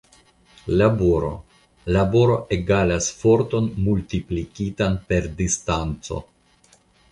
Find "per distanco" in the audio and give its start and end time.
5.13-6.23